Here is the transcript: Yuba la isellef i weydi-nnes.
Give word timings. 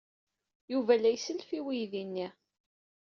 Yuba 0.71 0.93
la 1.01 1.09
isellef 1.11 1.49
i 1.57 1.59
weydi-nnes. 1.65 2.33